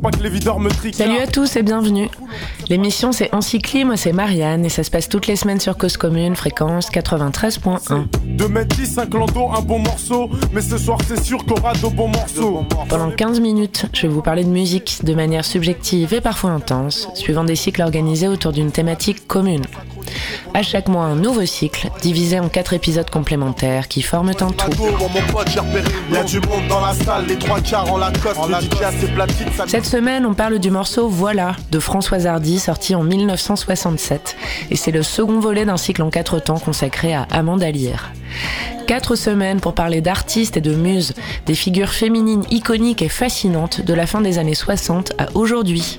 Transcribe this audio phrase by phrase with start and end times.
[0.00, 0.94] Pas que les videurs me triquent.
[0.94, 2.08] Salut à tous et bienvenue.
[2.70, 5.98] L'émission c'est Encycli, moi c'est Marianne et ça se passe toutes les semaines sur Cause
[5.98, 8.06] Commune, fréquence 93.1.
[8.24, 10.30] 2 mètres 10, 5 lando, un bon morceau.
[10.52, 12.64] Mais ce soir c'est sûr qu'on aura de bons morceaux.
[12.88, 17.08] Pendant 15 minutes, je vais vous parler de musique de manière subjective et parfois intense,
[17.14, 19.64] suivant des cycles organisés autour d'une thématique commune.
[20.54, 24.72] À chaque mois, un nouveau cycle, divisé en quatre épisodes complémentaires qui forment un tout.
[29.66, 34.36] Cette semaine, on parle du morceau Voilà de Françoise Hardy, sorti en 1967.
[34.70, 38.12] Et c'est le second volet d'un cycle en quatre temps consacré à Amanda Lear.
[38.86, 41.14] Quatre semaines pour parler d'artistes et de muses,
[41.46, 45.98] des figures féminines iconiques et fascinantes de la fin des années 60 à aujourd'hui.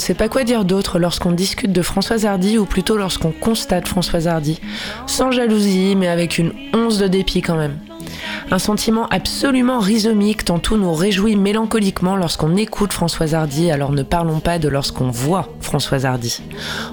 [0.00, 4.28] sait pas quoi dire d'autre lorsqu'on discute de Françoise Hardy ou plutôt lorsqu'on constate Françoise
[4.28, 4.60] Hardy.
[5.06, 7.78] Sans jalousie, mais avec une once de dépit quand même.
[8.52, 14.02] Un sentiment absolument rhizomique, tant tout nous réjouit mélancoliquement lorsqu'on écoute Françoise Hardy, alors ne
[14.02, 16.42] parlons pas de lorsqu'on voit Françoise Hardy.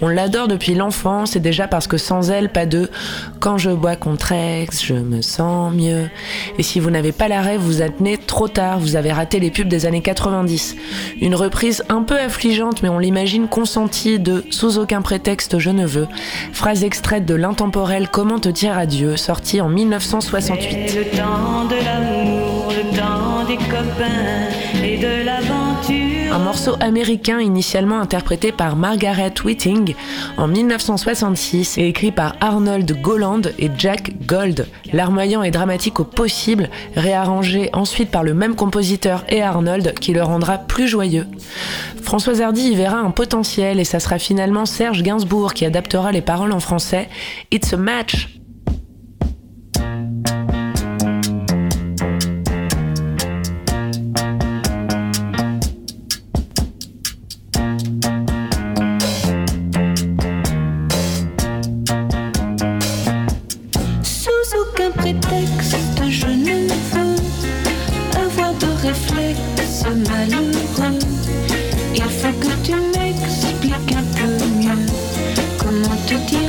[0.00, 2.88] On l'adore depuis l'enfance et déjà parce que sans elle, pas de
[3.40, 6.08] quand je bois contre ex, je me sens mieux.
[6.56, 9.50] Et si vous n'avez pas la rêve, vous né trop tard, vous avez raté les
[9.50, 10.76] pubs des années 90.
[11.20, 15.84] Une reprise un peu affligeante, mais on l'imagine consentie de Sous aucun prétexte je ne
[15.84, 16.06] veux,
[16.52, 21.39] phrase extraite de l'intemporel Comment te dire adieu, sorti en 1968
[25.48, 25.70] temps.
[26.32, 29.94] Un morceau américain initialement interprété par Margaret Whiting
[30.36, 34.68] en 1966 et écrit par Arnold Goland et Jack Gold.
[34.92, 40.22] Larmoyant et dramatique au possible, réarrangé ensuite par le même compositeur et Arnold qui le
[40.22, 41.26] rendra plus joyeux.
[42.02, 46.22] Françoise Hardy y verra un potentiel et ça sera finalement Serge Gainsbourg qui adaptera les
[46.22, 47.08] paroles en français.
[47.50, 48.39] It's a match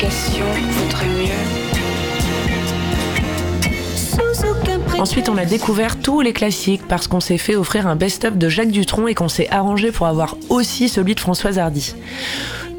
[0.00, 1.28] précation vaudrait mieux.
[4.98, 8.48] Ensuite, on a découvert tous les classiques parce qu'on s'est fait offrir un best-of de
[8.48, 11.94] Jacques Dutronc et qu'on s'est arrangé pour avoir aussi celui de Françoise Hardy.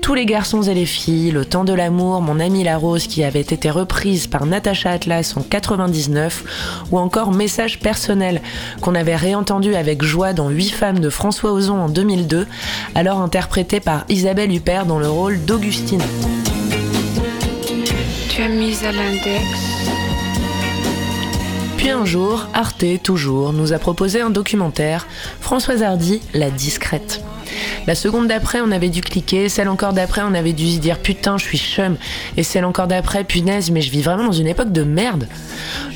[0.02, 3.24] Tous les garçons et les filles, Le temps de l'amour, Mon ami la rose qui
[3.24, 8.42] avait été reprise par Natacha Atlas en 99 ou encore Message personnel
[8.82, 12.48] qu'on avait réentendu avec joie dans Huit femmes de François Ozon en 2002,
[12.96, 16.02] alors interprété par Isabelle Huppert dans le rôle d'Augustine.
[18.32, 19.46] Tu as mis à l'index
[21.78, 25.08] puis un jour, Arte, toujours, nous a proposé un documentaire,
[25.40, 27.24] Françoise Hardy, La Discrète.
[27.88, 29.50] La seconde d'après, on avait dû cliquer.
[29.50, 31.98] Celle encore d'après, on avait dû se dire putain, je suis chum.
[32.38, 35.28] Et celle encore d'après, punaise, mais je vis vraiment dans une époque de merde.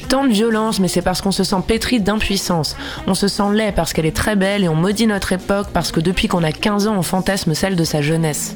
[0.09, 2.75] Tant de violence, mais c'est parce qu'on se sent pétri d'impuissance.
[3.05, 5.91] On se sent laid parce qu'elle est très belle et on maudit notre époque parce
[5.91, 8.55] que depuis qu'on a 15 ans, on fantasme celle de sa jeunesse.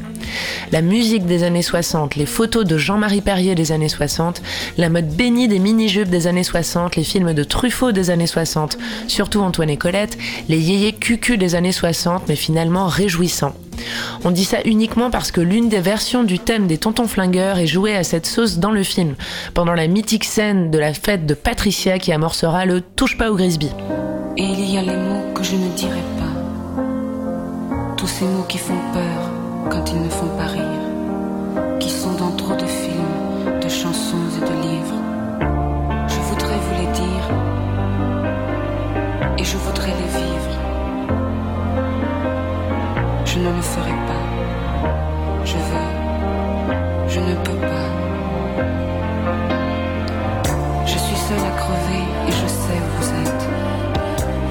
[0.72, 4.42] La musique des années 60, les photos de Jean-Marie Perrier des années 60,
[4.78, 8.78] la mode bénie des mini-jupes des années 60, les films de Truffaut des années 60,
[9.08, 10.18] surtout Antoine et Colette,
[10.48, 13.56] les yéyés cucu des années 60, mais finalement réjouissants.
[14.24, 17.68] On dit ça uniquement parce que l'une des versions du thème des Tontons Flingueurs est
[17.68, 19.16] jouée à cette sauce dans le film,
[19.54, 23.36] pendant la mythique scène de la fête de Patricia qui amorcera le Touche pas au
[23.36, 23.72] Grisby.
[24.38, 26.84] Et il y a les mots que je ne dirai pas.
[27.98, 29.39] Tous ces mots qui font peur
[29.70, 30.84] quand ils ne font pas rire.
[31.80, 35.00] Qui sont dans trop de films, de chansons et de livres.
[36.08, 37.26] Je voudrais vous les dire.
[39.38, 40.54] Et je voudrais les vivre.
[43.26, 44.26] Je ne le ferai pas.
[45.46, 45.92] Je veux.
[47.08, 47.90] Je ne peux pas.
[50.86, 53.48] Je suis seule à crever et je sais où vous êtes.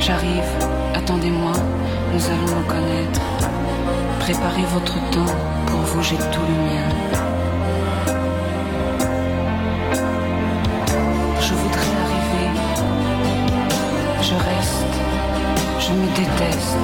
[0.00, 0.50] J'arrive,
[0.94, 1.52] attendez-moi,
[2.14, 3.37] nous allons nous connaître.
[4.30, 5.34] Préparez votre temps,
[5.66, 6.88] pour vous j'ai tout le mien.
[11.40, 12.48] Je voudrais arriver,
[14.20, 14.96] je reste,
[15.80, 16.76] je me déteste,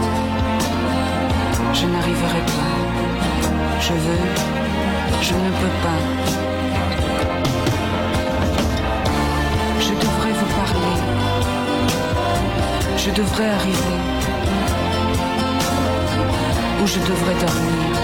[1.74, 2.76] je n'arriverai pas.
[3.78, 4.26] Je veux,
[5.20, 6.00] je ne peux pas.
[9.80, 10.96] Je devrais vous parler.
[12.96, 14.33] Je devrais arriver.
[16.82, 17.94] Ou je devrais dormir.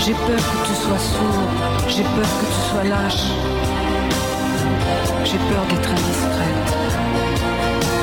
[0.00, 1.48] J'ai peur que tu sois sourd.
[1.88, 3.26] J'ai peur que tu sois lâche.
[5.24, 6.76] J'ai peur d'être indiscrète.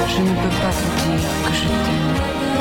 [0.10, 2.52] Je ne peux pas vous dire que je t'aime,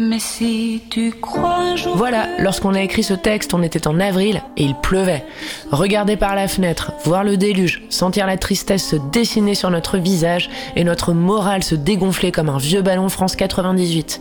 [0.00, 1.74] Mais si tu crois.
[1.94, 5.24] Voilà, lorsqu'on a écrit ce texte, on était en avril et il pleuvait.
[5.72, 10.50] Regarder par la fenêtre, voir le déluge, sentir la tristesse se dessiner sur notre visage
[10.76, 14.20] et notre morale se dégonfler comme un vieux ballon France 98.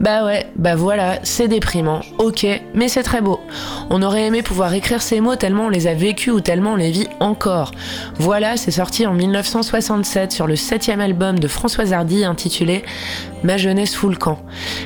[0.00, 3.40] Bah ouais, bah voilà, c'est déprimant, ok, mais c'est très beau.
[3.88, 6.76] On aurait aimé pouvoir écrire ces mots tellement on les a vécus ou tellement on
[6.76, 7.70] les vit encore.
[8.18, 12.84] Voilà, c'est sorti en 1967 sur le septième album de Françoise Hardy intitulé
[13.42, 14.40] Ma jeunesse fout le camp.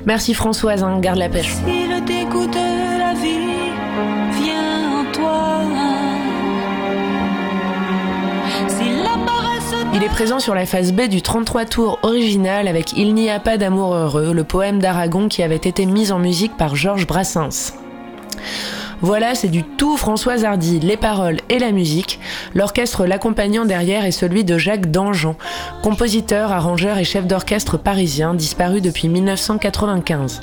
[0.05, 1.53] Merci Françoise, hein, garde la pêche.
[1.55, 3.73] Si le dégoût de la vie
[4.43, 5.63] vient en toi,
[8.69, 12.93] si la paresse Il est présent sur la phase B du 33 tours original avec
[12.93, 16.57] Il n'y a pas d'amour heureux, le poème d'Aragon qui avait été mis en musique
[16.57, 17.73] par Georges Brassens.
[19.03, 22.21] Voilà, c'est du tout Françoise Hardy, les paroles et la musique.
[22.55, 25.37] L'orchestre l'accompagnant derrière est celui de Jacques Dangean,
[25.83, 30.43] compositeur, arrangeur et chef d'orchestre parisien disparu depuis 1995.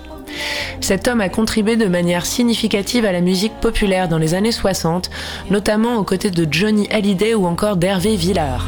[0.82, 5.10] Cet homme a contribué de manière significative à la musique populaire dans les années 60,
[5.52, 8.68] notamment aux côtés de Johnny Hallyday ou encore d'Hervé Villard.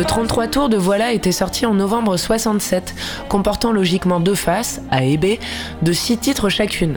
[0.00, 2.94] Le 33 tours de Voilà était sorti en novembre 67,
[3.28, 5.36] comportant logiquement deux faces, A et B,
[5.82, 6.96] de six titres chacune.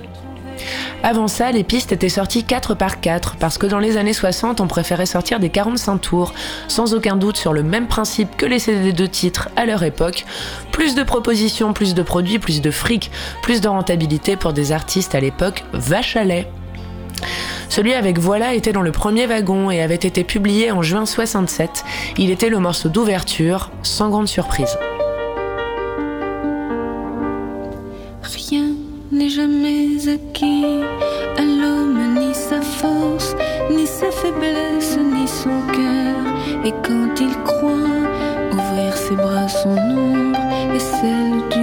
[1.04, 4.62] Avant ça, les pistes étaient sorties 4 par 4, parce que dans les années 60,
[4.62, 6.34] on préférait sortir des 45 tours,
[6.70, 10.24] sans aucun doute sur le même principe que les CD de titres à leur époque.
[10.72, 15.14] Plus de propositions, plus de produits, plus de fric, plus de rentabilité pour des artistes
[15.14, 16.24] à l'époque vache à.
[17.76, 21.84] Celui avec Voilà était dans le premier wagon et avait été publié en juin 67.
[22.20, 24.78] Il était le morceau d'ouverture, sans grande surprise.
[28.22, 28.66] Rien
[29.12, 30.84] n'est jamais acquis
[31.36, 33.36] à l'homme, ni sa force,
[33.72, 36.66] ni sa faiblesse, ni son cœur.
[36.66, 37.72] Et quand il croit
[38.52, 40.40] ouvrir ses bras, son ombre
[40.76, 41.63] est celle d'une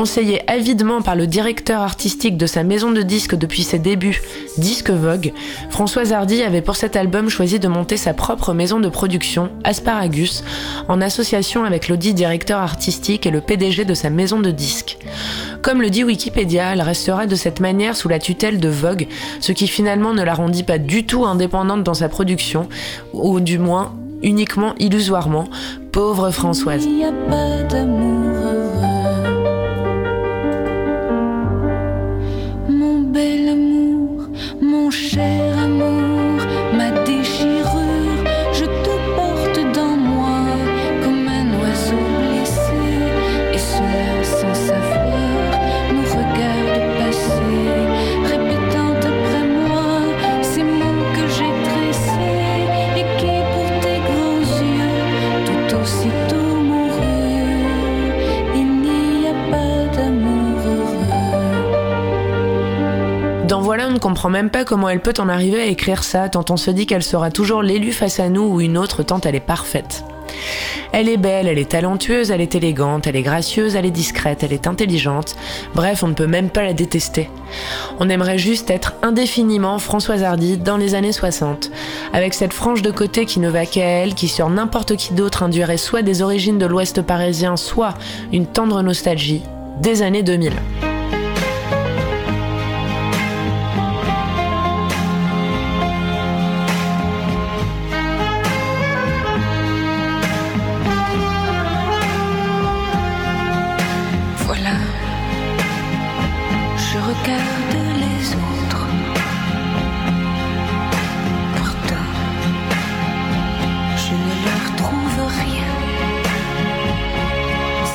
[0.00, 4.22] Conseillé avidement par le directeur artistique de sa maison de disques depuis ses débuts,
[4.56, 5.34] Disque Vogue,
[5.68, 10.42] Françoise Hardy avait pour cet album choisi de monter sa propre maison de production, Asparagus,
[10.88, 14.96] en association avec l'audit directeur artistique et le PDG de sa maison de disques.
[15.60, 19.06] Comme le dit Wikipédia, elle restera de cette manière sous la tutelle de Vogue,
[19.40, 22.70] ce qui finalement ne la rendit pas du tout indépendante dans sa production,
[23.12, 23.92] ou du moins
[24.22, 25.50] uniquement illusoirement,
[25.92, 26.88] pauvre Françoise.
[63.98, 66.86] Comprend même pas comment elle peut en arriver à écrire ça, tant on se dit
[66.86, 70.04] qu'elle sera toujours l'élu face à nous ou une autre tant elle est parfaite.
[70.92, 74.42] Elle est belle, elle est talentueuse, elle est élégante, elle est gracieuse, elle est discrète,
[74.42, 75.36] elle est intelligente.
[75.74, 77.30] Bref, on ne peut même pas la détester.
[77.98, 81.70] On aimerait juste être indéfiniment Françoise Hardy dans les années 60,
[82.12, 85.42] avec cette frange de côté qui ne va qu'à elle, qui sur n'importe qui d'autre
[85.42, 87.94] induirait soit des origines de l'Ouest parisien, soit
[88.32, 89.42] une tendre nostalgie
[89.80, 90.52] des années 2000.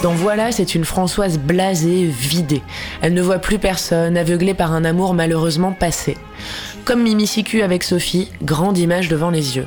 [0.05, 2.61] Donc voilà, c'est une Françoise blasée, vidée.
[3.01, 6.15] Elle ne voit plus personne, aveuglée par un amour malheureusement passé.
[6.83, 9.65] Comme Mimi Siku avec Sophie, grande image devant les yeux.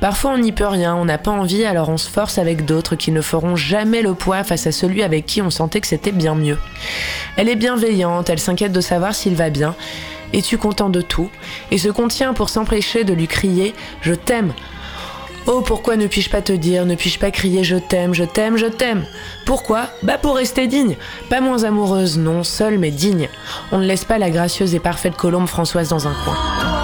[0.00, 2.96] Parfois on n'y peut rien, on n'a pas envie, alors on se force avec d'autres
[2.96, 6.10] qui ne feront jamais le poids face à celui avec qui on sentait que c'était
[6.10, 6.58] bien mieux.
[7.36, 9.76] Elle est bienveillante, elle s'inquiète de savoir s'il va bien.
[10.32, 11.30] Es-tu content de tout?
[11.70, 13.68] Et se contient pour s'empêcher de lui crier⁇
[14.00, 14.48] Je t'aime!⁇
[15.48, 18.56] Oh, pourquoi ne puis-je pas te dire, ne puis-je pas crier je t'aime, je t'aime,
[18.56, 19.04] je t'aime?
[19.44, 19.86] Pourquoi?
[20.02, 20.96] Bah pour rester digne.
[21.30, 23.28] Pas moins amoureuse, non, seule mais digne.
[23.70, 26.75] On ne laisse pas la gracieuse et parfaite Colombe Françoise dans un coin.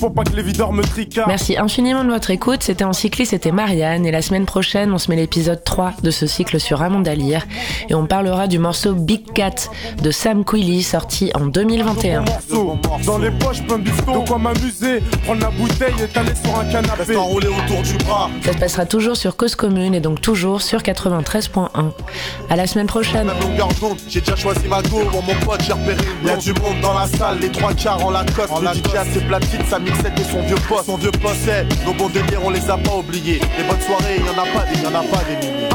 [0.00, 1.28] Pour pas que les videurs me tricardent.
[1.28, 2.62] Merci infiniment de votre écoute.
[2.62, 4.06] C'était en cycliste, c'était Marianne.
[4.06, 7.46] Et la semaine prochaine, on se met l'épisode 3 de ce cycle sur Ramon Dalir.
[7.90, 9.68] Et on parlera du morceau Big Cat
[10.02, 12.24] de Sam Quilly, sorti en 2021.
[13.04, 15.00] Dans les poches, plein de quoi m'amuser.
[15.24, 17.16] Prendre la bouteille et t'aller sur un canapé.
[17.16, 18.30] autour du bras.
[18.42, 21.68] Ça se passera toujours sur Cause Commune et donc toujours sur 93.1.
[22.48, 23.30] À la semaine prochaine.
[24.08, 25.96] J'ai déjà choisi ma go, mon pote, j'ai repéré.
[26.24, 28.50] Y'a du monde dans la salle, les trois quarts en la coste.
[28.50, 30.86] En la DJ platine, sa mixette et son vieux poste.
[30.86, 31.50] Son vieux poste,
[31.84, 33.40] nos bons délires, on les a pas oubliés.
[33.58, 35.68] Les bonnes soirées, y en a pas des, y en a pas des milliers.